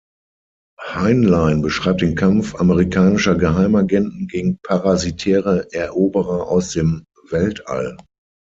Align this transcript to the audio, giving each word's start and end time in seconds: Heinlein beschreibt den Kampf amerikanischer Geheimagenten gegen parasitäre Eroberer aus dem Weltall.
Heinlein 0.83 1.61
beschreibt 1.61 2.01
den 2.01 2.15
Kampf 2.15 2.55
amerikanischer 2.55 3.35
Geheimagenten 3.35 4.27
gegen 4.27 4.57
parasitäre 4.63 5.71
Eroberer 5.73 6.47
aus 6.47 6.71
dem 6.71 7.05
Weltall. 7.29 7.97